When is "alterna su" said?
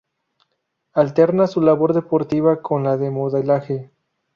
0.95-1.61